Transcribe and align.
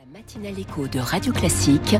La 0.00 0.18
matinale 0.18 0.58
écho 0.58 0.88
de 0.88 0.98
Radio 0.98 1.30
Classique 1.30 1.94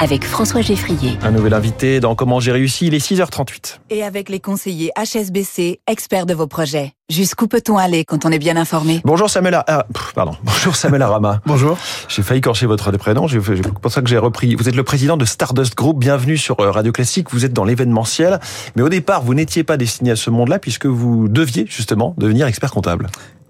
avec 0.00 0.24
François 0.24 0.60
Geffrier. 0.60 1.16
Un 1.22 1.30
nouvel 1.30 1.54
invité 1.54 2.00
dans 2.00 2.16
Comment 2.16 2.40
j'ai 2.40 2.50
réussi, 2.50 2.88
il 2.88 2.94
est 2.94 3.06
6h38. 3.06 3.78
Et 3.90 4.02
avec 4.02 4.28
les 4.28 4.40
conseillers 4.40 4.90
HSBC, 4.96 5.78
experts 5.86 6.26
de 6.26 6.34
vos 6.34 6.48
projets. 6.48 6.94
Jusqu'où 7.10 7.46
peut-on 7.46 7.76
aller 7.76 8.04
quand 8.04 8.24
on 8.24 8.30
est 8.30 8.40
bien 8.40 8.56
informé? 8.56 9.02
Bonjour 9.04 9.30
Samuel, 9.30 9.62
ah, 9.68 9.86
pardon. 10.16 10.36
Bonjour 10.42 10.74
Samuel 10.74 11.02
Arama. 11.02 11.42
Bonjour. 11.46 11.78
J'ai 12.08 12.22
failli 12.22 12.40
corcher 12.40 12.66
votre 12.66 12.90
prénom, 12.92 13.28
c'est 13.28 13.38
pour 13.38 13.92
ça 13.92 14.02
que 14.02 14.08
j'ai 14.08 14.18
repris. 14.18 14.56
Vous 14.56 14.68
êtes 14.68 14.74
le 14.74 14.82
président 14.82 15.16
de 15.16 15.24
Stardust 15.24 15.76
Group, 15.76 15.98
bienvenue 15.98 16.36
sur 16.36 16.58
euh, 16.58 16.72
Radio 16.72 16.90
Classique, 16.90 17.30
vous 17.30 17.44
êtes 17.44 17.52
dans 17.52 17.64
l'événementiel, 17.64 18.40
mais 18.74 18.82
au 18.82 18.88
départ 18.88 19.22
vous 19.22 19.34
n'étiez 19.34 19.62
pas 19.62 19.76
destiné 19.76 20.10
à 20.10 20.16
ce 20.16 20.30
monde-là 20.30 20.58
puisque 20.58 20.86
vous 20.86 21.28
deviez 21.28 21.66
justement 21.68 22.14
devenir 22.18 22.48
expert 22.48 22.72
comptable. 22.72 23.06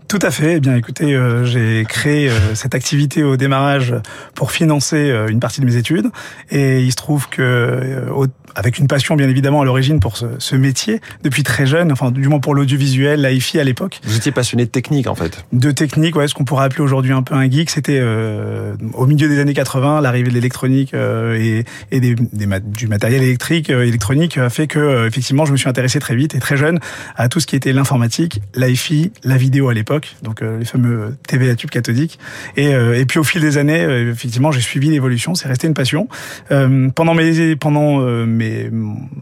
Tout 0.09 0.19
à 0.23 0.31
fait. 0.31 0.57
Eh 0.57 0.61
bien, 0.61 0.77
écoutez, 0.77 1.15
euh, 1.15 1.45
j'ai 1.45 1.85
créé 1.89 2.29
euh, 2.29 2.55
cette 2.55 2.75
activité 2.75 3.23
au 3.23 3.37
démarrage 3.37 3.95
pour 4.35 4.53
financer 4.53 5.11
euh, 5.11 5.29
une 5.29 5.41
partie 5.41 5.61
de 5.61 5.67
mes 5.67 5.77
études, 5.77 6.11
et 6.51 6.81
il 6.83 6.91
se 6.91 6.97
trouve 6.97 7.29
que, 7.29 7.43
euh, 7.43 8.27
avec 8.55 8.79
une 8.79 8.87
passion 8.87 9.17
bien 9.17 9.29
évidemment 9.29 9.61
à 9.61 9.65
l'origine 9.65 10.01
pour 10.01 10.17
ce, 10.17 10.27
ce 10.39 10.57
métier 10.57 11.01
depuis 11.23 11.43
très 11.43 11.67
jeune, 11.67 11.91
enfin 11.93 12.11
du 12.11 12.29
moins 12.29 12.41
pour 12.41 12.55
l'audiovisuel, 12.55 13.21
la 13.21 13.33
hi 13.33 13.43
à 13.59 13.65
l'époque, 13.65 14.01
Vous 14.05 14.17
étiez 14.17 14.33
passionné 14.33 14.65
de 14.65 14.71
technique 14.71 15.07
en 15.07 15.15
fait. 15.15 15.45
de 15.53 15.71
technique, 15.71 16.17
ouais, 16.17 16.29
ce 16.29 16.35
qu'on 16.35 16.45
pourrait 16.45 16.65
appeler 16.65 16.83
aujourd'hui 16.83 17.13
un 17.13 17.23
peu 17.23 17.35
un 17.35 17.51
geek. 17.51 17.71
C'était 17.71 17.99
euh, 18.01 18.75
au 18.95 19.07
milieu 19.07 19.29
des 19.29 19.39
années 19.39 19.55
80, 19.55 20.01
l'arrivée 20.01 20.29
de 20.31 20.35
l'électronique 20.35 20.95
euh, 20.95 21.37
et, 21.39 21.65
et 21.91 22.01
des, 22.01 22.15
des 22.33 22.47
mat- 22.47 22.69
du 22.71 22.87
matériel 22.87 23.23
électrique, 23.23 23.71
euh, 23.71 23.85
électronique 23.87 24.39
a 24.39 24.49
fait 24.51 24.67
que 24.67 24.79
euh, 24.79 25.07
effectivement, 25.07 25.45
je 25.45 25.53
me 25.53 25.57
suis 25.57 25.69
intéressé 25.69 25.99
très 25.99 26.15
vite 26.17 26.35
et 26.35 26.39
très 26.39 26.57
jeune 26.57 26.79
à 27.17 27.29
tout 27.29 27.41
ce 27.41 27.47
qui 27.47 27.57
était 27.57 27.73
l'informatique, 27.73 28.41
la 28.55 28.69
hi 28.69 29.11
la 29.25 29.37
vidéo 29.37 29.69
à 29.69 29.75
l'époque, 29.75 30.17
donc 30.23 30.43
euh, 30.43 30.59
les 30.59 30.65
fameux 30.65 31.17
TV 31.27 31.49
à 31.51 31.55
tube 31.55 31.71
cathodique. 31.71 32.19
Et, 32.57 32.75
euh, 32.75 32.99
et 32.99 33.05
puis 33.07 33.19
au 33.19 33.25
fil 33.25 33.41
des 33.41 33.59
années, 33.59 33.83
effectivement, 34.11 34.53
j'ai 34.53 34.61
suivi 34.61 34.91
l'évolution. 34.91 35.35
C'est 35.35 35.49
resté 35.49 35.67
une 35.67 35.75
passion. 35.75 36.09
Euh, 36.51 36.89
pendant 36.95 37.15
mes 37.15 37.57
pendant 37.57 38.01
euh, 38.01 38.27
mes 38.71 38.71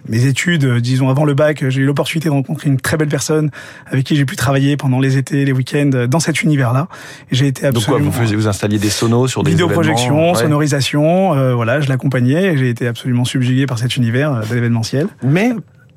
mes 0.08 0.26
études, 0.26 0.64
euh, 0.64 0.80
disons 0.80 1.08
avant 1.08 1.24
le 1.24 1.34
bac, 1.34 1.64
j'ai 1.68 1.80
eu 1.80 1.84
l'opportunité 1.84 2.28
de 2.28 2.34
rencontrer 2.34 2.68
une 2.68 2.80
très 2.80 2.96
belle 2.96 3.08
personne 3.08 3.50
avec 3.86 4.04
qui 4.04 4.16
j'ai 4.16 4.24
pu 4.24 4.36
travailler 4.36 4.76
pendant 4.76 4.98
les 4.98 5.16
étés, 5.16 5.44
les 5.44 5.52
week-ends 5.52 5.90
euh, 5.94 6.06
dans 6.06 6.20
cet 6.20 6.42
univers-là. 6.42 6.88
J'ai 7.30 7.46
été 7.46 7.62
Donc 7.62 7.72
quoi, 7.84 7.94
absolument 7.94 8.10
vous 8.10 8.12
faisiez, 8.12 8.36
vous 8.36 8.48
installiez 8.48 8.78
des 8.78 8.90
sonos 8.90 9.28
sur 9.28 9.42
des 9.42 9.52
vidéoprojection, 9.52 10.14
événements, 10.14 10.32
ouais. 10.32 10.42
sonorisation, 10.42 11.34
euh, 11.34 11.54
voilà, 11.54 11.80
je 11.80 11.88
l'accompagnais 11.88 12.52
et 12.52 12.58
j'ai 12.58 12.68
été 12.68 12.86
absolument 12.86 13.24
subjugué 13.24 13.66
par 13.66 13.78
cet 13.78 13.96
univers 13.96 14.32
euh, 14.32 14.42
de 14.42 14.54
l'événementiel. 14.54 15.08
Mais 15.22 15.52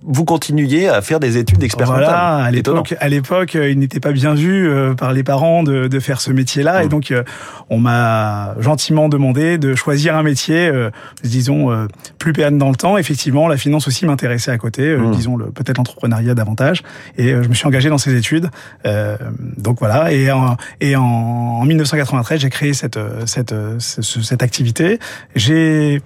vous 0.08 0.24
continuiez 0.26 0.88
à 0.88 1.02
faire 1.02 1.20
des 1.20 1.38
études 1.38 1.58
d'expert 1.58 1.88
Voilà, 1.88 2.36
à 2.38 2.52
l'époque, 2.52 2.96
à 3.00 3.10
l'époque, 3.10 3.56
euh, 3.56 3.70
il 3.72 3.80
n'était 3.80 4.00
pas 4.00 4.12
bien 4.12 4.34
vu 4.36 4.68
euh, 4.70 4.94
par 4.94 5.14
les 5.14 5.24
parents 5.24 5.64
de, 5.64 5.88
de 5.88 6.00
faire 6.00 6.22
ce 6.22 6.32
métier-là, 6.32 6.84
et 6.84 6.88
donc 6.88 7.12
euh, 7.12 7.24
on 7.70 7.80
m'a 7.80 8.56
gentiment 8.60 9.10
demandé 9.10 9.58
de 9.58 9.74
choisir 9.76 10.16
un 10.16 10.24
métier, 10.24 10.68
euh, 10.68 10.90
disons 11.24 11.72
euh, 11.72 11.88
plus 12.20 12.34
pérenne 12.34 12.58
dans 12.58 12.70
le 12.70 12.76
temps. 12.76 12.98
Effectivement, 12.98 13.48
la 13.48 13.58
finance 13.58 13.88
aussi 13.88 14.06
m'intéressait 14.06 14.52
à 14.52 14.58
côté, 14.58 14.84
euh, 14.84 14.98
Mm. 15.00 15.12
disons 15.12 15.38
le 15.38 15.46
peut-être 15.48 15.78
l'entrepreneuriat 15.78 16.36
davantage, 16.36 16.84
et 17.18 17.34
euh, 17.34 17.44
je 17.44 17.50
me 17.50 17.54
suis 17.54 17.66
engagé 17.68 17.90
dans 17.90 17.98
ces 17.98 18.16
études. 18.16 18.50
Euh, 18.86 19.18
donc 19.58 19.80
voilà, 19.80 20.12
et 20.12 20.32
en, 20.32 20.56
et 20.82 20.96
en, 20.96 21.04
en 21.04 21.66
1993, 21.66 22.40
j'ai 22.42 22.50
créé 22.50 22.74
cette 22.74 23.00
cette 23.26 23.52
euh, 23.54 23.76
ce- 23.80 24.02
ce- 24.02 24.22
cette 24.22 24.44
activité. 24.44 25.00
J'ai 25.36 26.02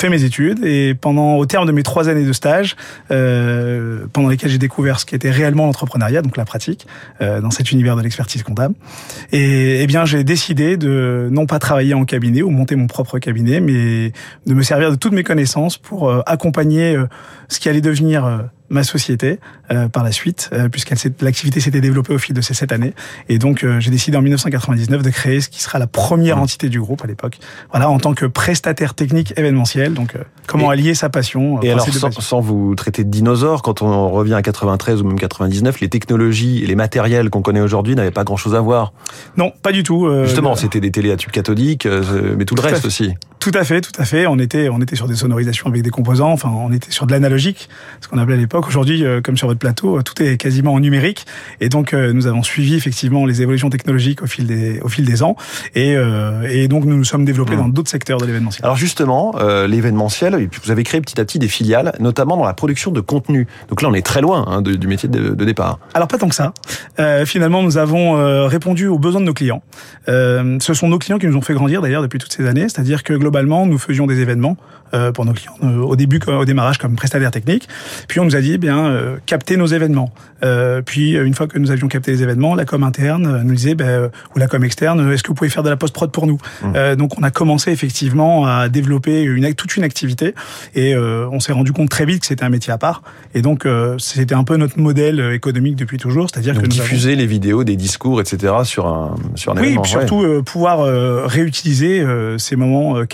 fait 0.00 0.08
mes 0.08 0.24
études 0.24 0.64
et 0.64 0.94
pendant 0.94 1.36
au 1.36 1.46
terme 1.46 1.66
de 1.66 1.72
mes 1.72 1.82
trois 1.82 2.08
années 2.08 2.24
de 2.24 2.32
stage, 2.32 2.76
euh, 3.10 4.06
pendant 4.12 4.28
lesquelles 4.28 4.50
j'ai 4.50 4.58
découvert 4.58 5.00
ce 5.00 5.06
qu'était 5.06 5.30
réellement 5.30 5.66
l'entrepreneuriat, 5.66 6.22
donc 6.22 6.36
la 6.36 6.44
pratique, 6.44 6.86
euh, 7.20 7.40
dans 7.40 7.50
cet 7.50 7.72
univers 7.72 7.96
de 7.96 8.02
l'expertise 8.02 8.42
comptable, 8.42 8.74
et 9.32 9.82
eh 9.82 9.86
bien 9.86 10.04
j'ai 10.04 10.24
décidé 10.24 10.76
de 10.76 11.28
non 11.30 11.46
pas 11.46 11.58
travailler 11.58 11.94
en 11.94 12.04
cabinet 12.04 12.42
ou 12.42 12.50
monter 12.50 12.76
mon 12.76 12.86
propre 12.86 13.18
cabinet, 13.18 13.60
mais 13.60 14.12
de 14.46 14.54
me 14.54 14.62
servir 14.62 14.90
de 14.90 14.96
toutes 14.96 15.12
mes 15.12 15.24
connaissances 15.24 15.78
pour 15.78 16.08
euh, 16.08 16.20
accompagner 16.26 16.96
euh, 16.96 17.06
ce 17.48 17.60
qui 17.60 17.68
allait 17.68 17.80
devenir 17.80 18.24
euh, 18.24 18.38
ma 18.74 18.84
société 18.84 19.38
euh, 19.70 19.88
par 19.88 20.04
la 20.04 20.12
suite, 20.12 20.50
euh, 20.52 20.68
puisque 20.68 20.92
l'activité 21.22 21.60
s'était 21.60 21.80
développée 21.80 22.12
au 22.14 22.18
fil 22.18 22.34
de 22.34 22.40
ces 22.42 22.52
sept 22.54 22.72
années. 22.72 22.92
Et 23.28 23.38
donc, 23.38 23.64
euh, 23.64 23.80
j'ai 23.80 23.90
décidé 23.90 24.16
en 24.16 24.22
1999 24.22 25.02
de 25.02 25.10
créer 25.10 25.40
ce 25.40 25.48
qui 25.48 25.62
sera 25.62 25.78
la 25.78 25.86
première 25.86 26.38
entité 26.38 26.68
du 26.68 26.80
groupe 26.80 27.02
à 27.02 27.06
l'époque. 27.06 27.38
Voilà, 27.70 27.88
en 27.88 27.98
tant 27.98 28.12
que 28.14 28.26
prestataire 28.26 28.94
technique 28.94 29.32
événementiel. 29.38 29.94
Donc, 29.94 30.16
euh, 30.16 30.24
comment 30.46 30.70
Et- 30.70 30.74
allier 30.74 30.94
sa 30.94 31.08
passion 31.08 31.62
Et 31.62 31.72
enfin, 31.72 31.84
alors, 32.02 32.12
sans, 32.22 32.40
vous 32.40 32.74
traiter 32.74 33.04
de 33.04 33.10
dinosaure, 33.10 33.62
quand 33.62 33.80
on 33.82 34.10
revient 34.10 34.34
à 34.34 34.42
93 34.42 35.00
ou 35.00 35.04
même 35.06 35.18
99, 35.18 35.80
les 35.80 35.88
technologies 35.88 36.62
et 36.62 36.66
les 36.66 36.74
matériels 36.74 37.30
qu'on 37.30 37.42
connaît 37.42 37.60
aujourd'hui 37.60 37.94
n'avaient 37.94 38.10
pas 38.10 38.24
grand-chose 38.24 38.54
à 38.54 38.60
voir. 38.60 38.92
Non, 39.36 39.52
pas 39.62 39.72
du 39.72 39.82
tout. 39.82 40.06
euh, 40.06 40.24
Justement, 40.26 40.56
c'était 40.56 40.80
des 40.80 40.90
télés 40.90 41.12
à 41.12 41.16
tube 41.16 41.30
cathodique, 41.30 41.86
euh, 41.86 42.34
mais 42.36 42.44
tout 42.44 42.54
le 42.54 42.62
Tout 42.62 42.68
reste 42.68 42.84
aussi. 42.84 43.14
Tout 43.44 43.50
à 43.52 43.62
fait, 43.62 43.82
tout 43.82 43.92
à 43.98 44.06
fait. 44.06 44.26
On 44.26 44.38
était, 44.38 44.70
on 44.70 44.80
était 44.80 44.96
sur 44.96 45.06
des 45.06 45.16
sonorisations 45.16 45.66
avec 45.68 45.82
des 45.82 45.90
composants. 45.90 46.32
Enfin, 46.32 46.48
on 46.48 46.72
était 46.72 46.90
sur 46.90 47.04
de 47.06 47.12
l'analogique, 47.12 47.68
ce 48.00 48.08
qu'on 48.08 48.16
appelait 48.16 48.36
à 48.36 48.38
l'époque. 48.38 48.66
Aujourd'hui, 48.66 49.04
euh, 49.04 49.20
comme 49.20 49.36
sur 49.36 49.48
votre 49.48 49.58
plateau, 49.60 49.98
euh, 49.98 50.02
tout 50.02 50.22
est 50.22 50.38
quasiment 50.38 50.72
en 50.72 50.80
numérique. 50.80 51.26
Et 51.60 51.68
donc, 51.68 51.92
euh, 51.92 52.14
nous 52.14 52.26
avons 52.26 52.42
suivi 52.42 52.74
effectivement 52.74 53.26
les 53.26 53.42
évolutions 53.42 53.68
technologiques 53.68 54.22
au 54.22 54.26
fil 54.26 54.46
des, 54.46 54.80
au 54.80 54.88
fil 54.88 55.04
des 55.04 55.22
ans. 55.22 55.36
Et, 55.74 55.94
euh, 55.94 56.48
et 56.50 56.68
donc, 56.68 56.86
nous 56.86 56.96
nous 56.96 57.04
sommes 57.04 57.26
développés 57.26 57.54
Mmh. 57.54 57.58
dans 57.58 57.68
d'autres 57.68 57.90
secteurs 57.90 58.16
de 58.16 58.24
l'événementiel. 58.24 58.64
Alors 58.64 58.78
justement, 58.78 59.34
euh, 59.38 59.66
l'événementiel, 59.66 60.48
vous 60.64 60.70
avez 60.70 60.82
créé 60.82 61.02
petit 61.02 61.20
à 61.20 61.24
petit 61.26 61.38
des 61.38 61.48
filiales, 61.48 61.94
notamment 62.00 62.38
dans 62.38 62.46
la 62.46 62.54
production 62.54 62.92
de 62.92 63.02
contenu. 63.02 63.46
Donc 63.68 63.82
là, 63.82 63.90
on 63.90 63.94
est 63.94 64.00
très 64.06 64.22
loin 64.22 64.46
hein, 64.48 64.62
de- 64.62 64.72
du 64.72 64.86
métier 64.86 65.10
de, 65.10 65.34
de 65.34 65.44
départ. 65.44 65.78
Alors 65.92 66.08
pas 66.08 66.16
tant 66.16 66.30
que 66.30 66.34
ça. 66.34 66.54
Euh, 66.98 67.26
finalement, 67.26 67.62
nous 67.62 67.76
avons 67.76 68.16
euh, 68.16 68.46
répondu 68.46 68.86
aux 68.86 68.98
besoins 68.98 69.20
de 69.20 69.26
nos 69.26 69.34
clients. 69.34 69.62
Euh, 70.08 70.56
ce 70.62 70.72
sont 70.72 70.88
nos 70.88 70.98
clients 70.98 71.18
qui 71.18 71.26
nous 71.26 71.36
ont 71.36 71.42
fait 71.42 71.52
grandir 71.52 71.82
d'ailleurs 71.82 72.00
depuis 72.00 72.18
toutes 72.18 72.32
ces 72.32 72.46
années. 72.46 72.70
C'est-à-dire 72.70 73.02
que 73.02 73.12
globalement, 73.12 73.33
nous 73.42 73.78
faisions 73.78 74.06
des 74.06 74.20
événements 74.20 74.56
euh, 74.92 75.10
pour 75.10 75.24
nos 75.24 75.32
clients 75.32 75.56
euh, 75.64 75.78
au 75.78 75.96
début, 75.96 76.20
au 76.26 76.44
démarrage 76.44 76.78
comme 76.78 76.94
prestataire 76.94 77.30
technique. 77.32 77.68
Puis 78.06 78.20
on 78.20 78.24
nous 78.24 78.36
a 78.36 78.40
dit, 78.40 78.52
eh 78.54 78.58
bien, 78.58 78.86
euh, 78.86 79.16
capter 79.26 79.56
nos 79.56 79.66
événements. 79.66 80.12
Euh, 80.44 80.82
puis 80.82 81.12
une 81.16 81.34
fois 81.34 81.48
que 81.48 81.58
nous 81.58 81.70
avions 81.72 81.88
capté 81.88 82.12
les 82.12 82.22
événements, 82.22 82.54
la 82.54 82.64
com 82.64 82.82
interne 82.84 83.42
nous 83.42 83.54
disait, 83.54 83.74
ben, 83.74 84.10
ou 84.34 84.38
la 84.38 84.46
com 84.46 84.62
externe, 84.62 85.10
est-ce 85.12 85.22
que 85.22 85.28
vous 85.28 85.34
pouvez 85.34 85.50
faire 85.50 85.62
de 85.64 85.70
la 85.70 85.76
post 85.76 85.94
prod 85.94 86.12
pour 86.12 86.26
nous? 86.26 86.38
Euh, 86.76 86.94
Donc 86.96 87.18
on 87.18 87.22
a 87.24 87.30
commencé 87.30 87.72
effectivement 87.72 88.46
à 88.46 88.68
développer 88.68 89.22
une, 89.22 89.52
toute 89.54 89.74
une 89.76 89.82
activité 89.84 90.34
et 90.74 90.94
on 90.96 91.40
s'est 91.40 91.52
rendu 91.52 91.72
compte 91.72 91.88
très 91.88 92.04
vite 92.04 92.20
que 92.20 92.26
c'était 92.26 92.44
un 92.44 92.50
métier 92.50 92.72
à 92.72 92.78
part. 92.78 93.02
Et 93.34 93.42
donc 93.42 93.66
c'était 93.98 94.34
un 94.34 94.44
peu 94.44 94.56
notre 94.56 94.78
modèle 94.78 95.18
économique 95.32 95.76
depuis 95.76 95.98
toujours, 95.98 96.28
c'est-à-dire 96.32 96.52
que 96.54 96.58
avons- 96.58 96.68
diffuser 96.68 97.16
les 97.16 97.26
vidéos, 97.26 97.64
des 97.64 97.76
discours, 97.76 98.20
etc. 98.20 98.52
sur 98.64 98.86
un, 98.86 99.16
sur 99.34 99.52
un 99.52 99.56
oui, 99.56 99.62
événement. 99.68 99.84
surtout 99.84 100.42
pouvoir 100.44 100.84
réutiliser 101.26 102.04
ces 102.38 102.56
moments 102.56 102.96
euh, 102.98 103.04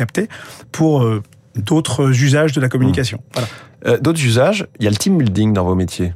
pour 0.73 1.03
euh, 1.03 1.23
d'autres 1.57 2.11
usages 2.23 2.53
de 2.53 2.61
la 2.61 2.69
communication. 2.69 3.21
Voilà. 3.33 3.49
Euh, 3.87 3.99
D'autres 3.99 4.23
usages, 4.25 4.67
il 4.79 4.85
y 4.85 4.87
a 4.87 4.91
le 4.91 4.97
team 4.97 5.19
building 5.19 5.53
dans 5.53 5.65
vos 5.65 5.75
métiers. 5.75 6.13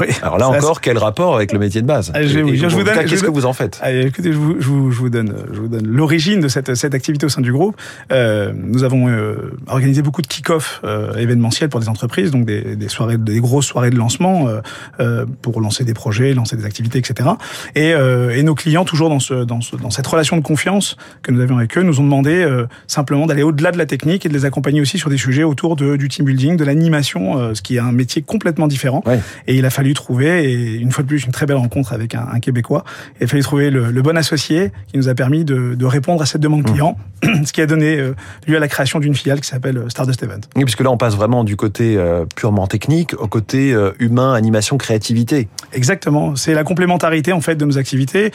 Oui. 0.00 0.06
Alors 0.22 0.38
là 0.38 0.46
Ça, 0.52 0.58
encore, 0.58 0.80
quel 0.80 0.98
rapport 0.98 1.34
avec 1.34 1.52
le 1.52 1.58
métier 1.58 1.82
de 1.82 1.86
base 1.86 2.10
Ah, 2.14 2.22
je 2.22 2.38
vous 2.40 2.54
je 2.54 2.60
donne- 2.84 3.04
Qu'est-ce 3.06 3.22
que 3.24 3.30
vous 3.30 3.46
en 3.46 3.52
faites? 3.52 3.80
Écoutez, 3.88 4.32
je 4.32 4.38
vous, 4.38 4.56
je 4.60 4.66
vous, 4.68 4.90
je 4.90 4.98
vous 4.98 5.08
donne, 5.10 5.34
je 5.52 5.60
vous 5.60 5.68
donne 5.68 5.86
l'origine 5.86 6.40
de 6.40 6.48
cette, 6.48 6.74
cette 6.74 6.94
activité 6.94 7.26
au 7.26 7.28
sein 7.28 7.40
du 7.40 7.52
groupe. 7.52 7.76
Euh, 8.12 8.52
nous 8.56 8.84
avons 8.84 9.08
euh, 9.08 9.52
organisé 9.66 10.02
beaucoup 10.02 10.22
de 10.22 10.26
kick-off 10.26 10.80
euh, 10.84 11.14
événementiels 11.16 11.68
pour 11.68 11.80
des 11.80 11.88
entreprises, 11.88 12.30
donc 12.30 12.44
des, 12.46 12.76
des 12.76 12.88
soirées, 12.88 13.16
des 13.18 13.40
grosses 13.40 13.66
soirées 13.66 13.90
de 13.90 13.96
lancement 13.96 14.48
euh, 14.48 14.60
euh, 15.00 15.26
pour 15.42 15.60
lancer 15.60 15.84
des 15.84 15.94
projets, 15.94 16.34
lancer 16.34 16.56
des 16.56 16.64
activités, 16.64 16.98
etc. 16.98 17.30
Et, 17.74 17.92
euh, 17.94 18.30
et 18.30 18.42
nos 18.42 18.54
clients, 18.54 18.84
toujours 18.84 19.08
dans, 19.08 19.20
ce, 19.20 19.34
dans, 19.44 19.60
ce, 19.60 19.76
dans 19.76 19.90
cette 19.90 20.06
relation 20.06 20.36
de 20.36 20.42
confiance 20.42 20.96
que 21.22 21.32
nous 21.32 21.40
avions 21.40 21.58
avec 21.58 21.76
eux, 21.76 21.82
nous 21.82 22.00
ont 22.00 22.04
demandé 22.04 22.34
euh, 22.42 22.66
simplement 22.86 23.26
d'aller 23.26 23.42
au-delà 23.42 23.72
de 23.72 23.78
la 23.78 23.86
technique 23.86 24.26
et 24.26 24.28
de 24.28 24.34
les 24.34 24.44
accompagner 24.44 24.80
aussi 24.80 24.98
sur 24.98 25.10
des 25.10 25.16
sujets 25.18 25.44
autour 25.44 25.76
de, 25.76 25.96
du 25.96 26.08
team 26.08 26.24
building, 26.24 26.56
de 26.56 26.64
l'animation, 26.64 27.38
euh, 27.38 27.54
ce 27.54 27.62
qui 27.62 27.76
est 27.76 27.80
un 27.80 27.92
métier 27.92 28.22
complètement 28.22 28.66
différent. 28.68 29.02
Ouais. 29.06 29.20
Et 29.46 29.56
il 29.56 29.64
a 29.64 29.70
fallu 29.70 29.87
trouver, 29.94 30.50
et 30.50 30.74
une 30.76 30.92
fois 30.92 31.02
de 31.02 31.08
plus, 31.08 31.24
une 31.24 31.32
très 31.32 31.46
belle 31.46 31.56
rencontre 31.56 31.92
avec 31.92 32.14
un, 32.14 32.26
un 32.32 32.40
Québécois. 32.40 32.84
Il 33.20 33.24
a 33.24 33.26
fallu 33.26 33.42
trouver 33.42 33.70
le, 33.70 33.90
le 33.90 34.02
bon 34.02 34.16
associé 34.16 34.72
qui 34.88 34.96
nous 34.96 35.08
a 35.08 35.14
permis 35.14 35.44
de, 35.44 35.74
de 35.74 35.86
répondre 35.86 36.22
à 36.22 36.26
cette 36.26 36.40
demande 36.40 36.64
client, 36.64 36.96
ce 37.44 37.52
qui 37.52 37.60
a 37.60 37.66
donné 37.66 37.98
euh, 37.98 38.14
lieu 38.46 38.56
à 38.56 38.60
la 38.60 38.68
création 38.68 38.98
d'une 39.00 39.14
filiale 39.14 39.40
qui 39.40 39.48
s'appelle 39.48 39.78
euh, 39.78 39.88
Stardust 39.88 40.22
Event. 40.22 40.40
Oui, 40.56 40.64
puisque 40.64 40.80
là, 40.80 40.90
on 40.90 40.96
passe 40.96 41.14
vraiment 41.14 41.44
du 41.44 41.56
côté 41.56 41.96
euh, 41.96 42.24
purement 42.36 42.66
technique 42.66 43.14
au 43.18 43.26
côté 43.26 43.72
euh, 43.72 43.92
humain, 43.98 44.34
animation, 44.34 44.78
créativité. 44.78 45.48
Exactement, 45.72 46.36
c'est 46.36 46.54
la 46.54 46.64
complémentarité 46.64 47.32
en 47.32 47.40
fait 47.40 47.56
de 47.56 47.64
nos 47.64 47.78
activités. 47.78 48.32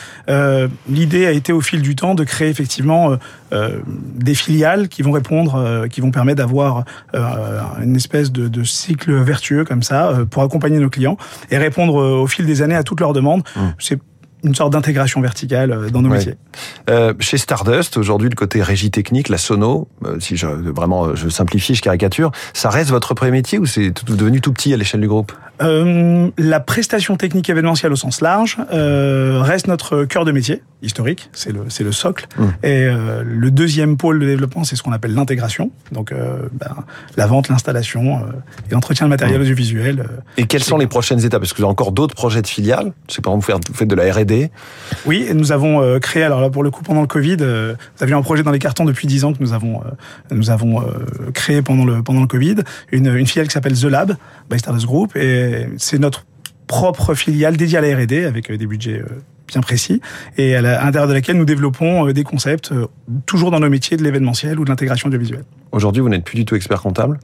L'idée 0.88 1.26
a 1.26 1.32
été 1.32 1.52
au 1.52 1.62
fil 1.62 1.82
du 1.82 1.96
temps 1.96 2.16
de 2.16 2.24
créer 2.24 2.50
effectivement 2.50 3.18
des 4.16 4.36
filiales 4.36 4.88
qui 4.88 5.02
vont 5.02 5.12
répondre, 5.12 5.88
qui 5.90 6.02
vont 6.02 6.12
permettre 6.12 6.38
d'avoir 6.38 6.86
une 7.82 7.96
espèce 7.96 8.32
de, 8.32 8.48
de 8.48 8.64
cycle 8.64 9.14
vertueux 9.14 9.66
comme 9.66 9.84
ça 9.84 10.14
pour 10.30 10.44
accompagner 10.44 10.80
nos 10.80 10.90
clients 10.90 11.18
et 11.52 11.58
répondre 11.58 12.00
euh, 12.02 12.22
au 12.22 12.28
fil 12.28 12.46
des 12.46 12.62
années 12.62 12.76
à 12.76 12.84
toutes 12.84 13.00
leurs 13.00 13.14
demandes. 13.14 13.44
C'est 13.80 14.00
une 14.46 14.54
sorte 14.56 14.74
d'intégration 14.74 15.22
verticale 15.22 15.72
euh, 15.72 15.90
dans 15.90 16.02
nos 16.02 16.10
Ouais. 16.10 16.18
métiers. 16.18 16.36
Euh, 16.90 17.14
chez 17.22 17.38
Stardust, 17.38 17.96
aujourd'hui, 17.96 18.28
le 18.30 18.36
côté 18.36 18.62
régie 18.62 18.92
technique, 18.92 19.30
la 19.30 19.38
sono, 19.38 19.88
euh, 20.06 20.20
si 20.20 20.36
je, 20.36 20.48
vraiment 20.48 21.06
euh, 21.06 21.16
je 21.16 21.30
simplifie, 21.30 21.76
je 21.76 21.82
caricature, 21.82 22.32
ça 22.54 22.70
reste 22.70 22.90
votre 22.90 23.14
premier 23.14 23.32
métier 23.32 23.58
ou 23.58 23.66
c'est 23.66 23.94
devenu 24.06 24.42
tout 24.42 24.52
petit 24.52 24.74
à 24.74 24.78
l'échelle 24.78 25.00
du 25.00 25.08
groupe? 25.08 25.32
Euh, 25.62 26.32
la 26.38 26.60
prestation 26.60 27.16
technique 27.16 27.50
événementielle 27.50 27.92
au 27.92 27.96
sens 27.96 28.22
large 28.22 28.58
euh, 28.74 29.40
reste 29.42 29.68
notre 29.68 30.06
cœur 30.06 30.26
de 30.26 30.32
métier 30.32 30.64
historique, 30.82 31.30
c'est 31.32 31.54
le 31.54 31.62
c'est 31.70 31.84
le 31.84 31.92
socle. 31.92 32.28
Mmh. 32.38 32.44
Et 32.64 32.86
euh, 32.86 33.24
le 33.24 33.52
deuxième 33.52 33.96
pôle 33.96 34.20
de 34.20 34.26
développement, 34.26 34.64
c'est 34.64 34.76
ce 34.76 34.84
qu'on 34.84 34.92
appelle 34.92 35.14
l'intégration, 35.14 35.72
donc 35.92 36.12
ben, 36.12 36.76
la 37.16 37.28
vente, 37.28 37.50
l'installation 37.50 38.20
et 38.70 38.74
l'entretien 38.74 39.06
de 39.06 39.10
matériel 39.10 39.40
Mmh. 39.40 39.42
audiovisuel. 39.42 40.06
Et 40.38 40.46
quelles 40.46 40.64
sont 40.64 40.78
les 40.78 40.88
prochaines 40.88 41.24
étapes? 41.26 41.44
Est-ce 41.44 41.54
que 41.54 41.60
vous 41.60 41.64
avez 41.64 41.72
encore 41.72 41.92
d'autres 41.92 42.14
projets 42.14 42.42
de 42.42 42.48
filiales? 42.48 42.94
Je 43.10 43.16
sais 43.16 43.22
pas, 43.22 43.32
vous 43.32 43.42
faites, 43.42 43.88
de 43.88 43.96
la 43.96 44.14
R&D. 44.14 44.52
Oui, 45.06 45.26
et 45.28 45.34
nous 45.34 45.52
avons 45.52 46.00
créé, 46.00 46.24
alors 46.24 46.42
là 46.42 46.50
pour 46.50 46.64
le 46.64 46.72
coup 46.72 46.84
pendant 46.84 47.02
le 47.02 47.08
Covid, 47.08 47.38
nous 47.38 48.04
avions 48.04 48.18
un 48.18 48.22
projet 48.22 48.44
dans 48.44 48.52
les 48.52 48.60
cartons 48.60 48.86
depuis 48.86 49.08
10 49.08 49.24
ans 49.24 49.34
que 49.34 49.42
nous 49.42 49.54
avons, 49.54 49.82
nous 50.32 50.50
avons 50.50 50.84
créé 51.34 51.62
pendant 51.62 51.86
le, 51.86 52.04
pendant 52.04 52.22
le 52.22 52.28
Covid, 52.28 52.58
une, 52.92 53.08
une 53.08 53.26
filiale 53.26 53.48
qui 53.48 53.54
s'appelle 53.54 53.80
The 53.80 53.86
Lab, 53.86 54.16
by 54.50 54.60
Stardust 54.60 54.86
Group, 54.86 55.16
et 55.16 55.43
c'est 55.78 56.00
notre 56.00 56.26
propre 56.68 57.14
filiale 57.14 57.58
dédiée 57.58 57.78
à 57.78 57.82
la 57.82 57.96
R&D 57.96 58.26
avec 58.26 58.50
euh, 58.50 58.58
des 58.58 58.66
budgets 58.66 59.00
euh, 59.00 59.22
bien 59.54 59.62
précis 59.62 60.02
et 60.38 60.56
à 60.56 60.62
l'intérieur 60.62 61.08
de 61.08 61.14
laquelle 61.14 61.38
nous 61.38 61.46
développons 61.46 62.08
euh, 62.08 62.14
des 62.14 62.24
concepts 62.24 62.72
euh, 62.72 62.88
toujours 63.26 63.52
dans 63.52 63.60
nos 63.60 63.70
métiers 63.70 63.98
de 63.98 64.04
l'événementiel 64.04 64.60
ou 64.60 64.64
de 64.66 64.70
l'intégration 64.70 65.08
audiovisuelle. 65.08 65.44
Aujourd'hui, 65.72 66.02
vous 66.02 66.10
n'êtes 66.10 66.24
plus 66.24 66.36
du 66.36 66.46
tout 66.46 66.56
expert 66.56 66.82
comptable, 66.82 67.20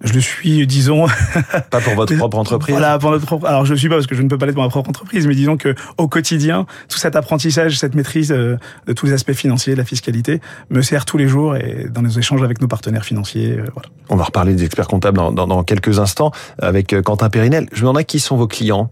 Je 0.00 0.12
le 0.12 0.20
suis, 0.20 0.66
disons, 0.66 1.06
pas 1.70 1.80
pour 1.80 1.94
votre 1.94 2.16
propre 2.18 2.38
entreprise? 2.38 2.74
Voilà, 2.74 2.98
pour 2.98 3.10
notre 3.12 3.26
propre. 3.26 3.46
Alors 3.46 3.64
je 3.64 3.72
le 3.72 3.78
suis 3.78 3.88
pas 3.88 3.94
parce 3.96 4.06
que 4.08 4.14
je 4.16 4.22
ne 4.22 4.28
peux 4.28 4.38
pas 4.38 4.46
l'être 4.46 4.54
pour 4.56 4.64
ma 4.64 4.70
propre 4.70 4.88
entreprise, 4.90 5.26
mais 5.26 5.34
disons 5.34 5.56
que 5.56 5.74
au 5.98 6.08
quotidien, 6.08 6.66
tout 6.88 6.98
cet 6.98 7.14
apprentissage, 7.16 7.78
cette 7.78 7.94
maîtrise 7.94 8.32
euh, 8.32 8.56
de 8.86 8.92
tous 8.92 9.06
les 9.06 9.12
aspects 9.12 9.32
financiers, 9.32 9.74
de 9.74 9.78
la 9.78 9.84
fiscalité, 9.84 10.40
me 10.70 10.82
sert 10.82 11.04
tous 11.04 11.16
les 11.18 11.28
jours 11.28 11.56
et 11.56 11.86
dans 11.90 12.02
nos 12.02 12.08
échanges 12.10 12.42
avec 12.42 12.60
nos 12.60 12.68
partenaires 12.68 13.04
financiers. 13.04 13.52
euh, 13.58 13.64
voilà. 13.74 13.88
On 14.08 14.16
va 14.16 14.24
reparler 14.24 14.54
des 14.54 14.64
experts 14.64 14.88
comptables 14.88 15.16
dans, 15.16 15.30
dans- 15.32 15.46
dans 15.46 15.62
quelques 15.62 15.98
instants 16.00 16.32
avec 16.60 16.92
euh, 16.92 17.02
Quentin 17.02 17.30
Périnel. 17.30 17.66
Je 17.72 17.76
me 17.76 17.80
demandais 17.82 18.04
qui 18.04 18.18
sont 18.20 18.36
vos 18.36 18.46
clients? 18.48 18.90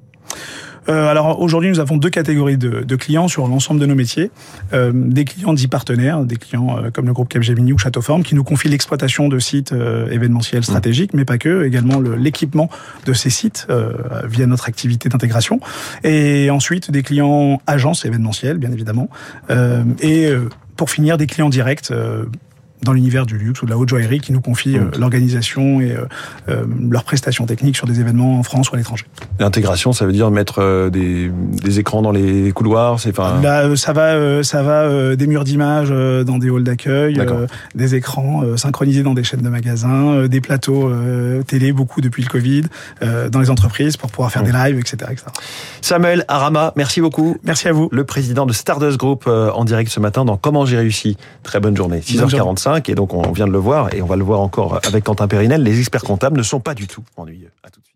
Euh, 0.89 1.09
alors 1.09 1.41
aujourd'hui, 1.41 1.69
nous 1.71 1.81
avons 1.81 1.97
deux 1.97 2.11
catégories 2.11 2.57
de, 2.57 2.83
de 2.83 2.97
clients 2.97 3.29
sur 3.29 3.47
l'ensemble 3.47 3.81
de 3.81 3.87
nos 3.87 3.95
métiers. 3.95 4.31
Euh, 4.73 4.93
des 4.95 5.25
clients 5.25 5.53
dits 5.53 5.69
partenaires, 5.69 6.21
des 6.25 6.37
clients 6.37 6.79
euh, 6.79 6.91
comme 6.91 7.07
le 7.07 7.13
groupe 7.13 7.29
Capgemini 7.29 7.73
ou 7.73 7.79
Châteauforme, 7.79 8.23
qui 8.23 8.35
nous 8.35 8.45
confient 8.45 8.69
l'exploitation 8.69 9.29
de 9.29 9.39
sites 9.39 9.73
euh, 9.73 10.09
événementiels 10.11 10.65
stratégiques, 10.65 11.13
mais 11.15 11.25
pas 11.25 11.39
que, 11.39 11.65
également 11.65 11.99
le- 12.01 12.17
l'équipement 12.17 12.71
de 13.07 13.13
ces 13.13 13.31
sites 13.31 13.67
euh, 13.71 13.93
via 14.29 14.47
notre 14.47 14.69
activité 14.69 15.09
d'intégration. 15.09 15.61
Et 16.05 16.51
ensuite, 16.51 16.91
des 16.91 17.03
clients 17.03 17.61
agences 17.67 18.05
événementielles, 18.05 18.59
bien 18.59 18.73
évidemment. 18.73 19.09
Euh, 19.51 19.83
et 20.01 20.27
euh, 20.27 20.49
pour 20.77 20.91
finir, 20.91 21.19
des 21.19 21.27
clients 21.27 21.51
directs 21.51 21.91
dans 22.83 22.93
l'univers 22.93 23.27
du 23.27 23.37
luxe 23.37 23.63
ou 23.63 23.67
de 23.67 23.71
la 23.71 23.79
haute 23.79 23.89
joaillerie 23.89 24.21
qui 24.21 24.33
nous 24.33 24.41
confient 24.41 24.79
euh, 24.79 24.91
l'organisation 24.99 25.81
et 25.81 25.93
euh, 25.93 26.05
euh, 26.49 26.65
leurs 26.91 27.05
prestations 27.05 27.47
techniques 27.47 27.77
sur 27.77 27.87
des 27.87 28.01
événements 28.01 28.39
en 28.39 28.43
France 28.43 28.71
ou 28.71 28.75
à 28.75 28.79
l'étranger. 28.79 29.05
L'intégration, 29.39 29.93
ça 29.93 30.07
veut 30.07 30.13
dire 30.13 30.31
mettre 30.31 30.61
euh, 30.61 30.91
des, 30.91 31.31
écrans 31.79 32.03
dans 32.03 32.13
les 32.13 32.53
couloirs, 32.53 32.99
c'est 32.99 33.11
enfin. 33.11 33.41
Là, 33.41 33.77
ça 33.77 33.93
va, 33.93 34.43
ça 34.43 34.63
va 34.63 35.15
des 35.15 35.27
murs 35.27 35.45
d'images 35.45 35.91
dans 35.91 36.39
des 36.39 36.49
halls 36.49 36.65
d'accueil, 36.65 37.21
des 37.75 37.95
écrans 37.95 38.43
synchronisés 38.57 39.03
dans 39.03 39.15
des 39.15 39.23
chaînes 39.23 39.43
de 39.43 39.49
magasins, 39.49 40.27
des 40.27 40.41
plateaux 40.41 40.93
télé 41.47 41.73
beaucoup 41.73 42.01
depuis 42.01 42.25
le 42.25 42.29
Covid, 42.29 42.63
dans 43.31 43.41
les 43.41 43.51
entreprises 43.51 43.97
pour 43.97 44.11
pouvoir 44.11 44.33
faire 44.33 44.43
des 44.43 44.51
lives, 44.53 44.79
etc., 44.79 44.97
etc. 45.13 45.27
Samuel 45.81 46.25
Arama, 46.27 46.73
merci 46.77 47.01
beaucoup. 47.01 47.37
Merci 47.45 47.69
à 47.69 47.73
vous. 47.73 47.89
Le 47.93 48.05
président 48.05 48.47
de 48.47 48.53
Stardust 48.53 48.99
Group 48.99 49.27
en 49.29 49.65
direct 49.65 49.91
ce 49.91 50.01
matin 50.01 50.25
dans 50.25 50.37
Comment 50.37 50.67
j'ai 50.67 50.77
réussi. 50.77 51.17
Très 51.45 51.61
bonne 51.61 51.77
journée. 51.77 52.01
6h45 52.01 52.70
et 52.77 52.95
donc 52.95 53.15
on 53.15 53.33
vient 53.33 53.47
de 53.47 53.53
le 53.53 53.59
voir, 53.59 53.95
et 53.95 54.03
on 54.03 54.07
va 54.07 54.17
le 54.17 54.25
voir 54.25 54.41
encore 54.41 54.81
avec 54.87 55.05
Quentin 55.05 55.29
Périnel, 55.29 55.63
les 55.63 55.79
experts 55.79 56.03
comptables 56.03 56.37
ne 56.37 56.43
sont 56.43 56.61
pas 56.61 56.75
du 56.75 56.87
tout 56.87 57.05
ennuyeux. 57.17 57.51
À 57.63 57.71
tout 57.71 57.81
de 57.81 57.85
suite. 57.87 57.90